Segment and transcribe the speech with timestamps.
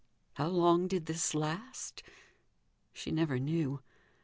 [0.33, 2.01] How long did this last?
[2.91, 3.83] She never knew.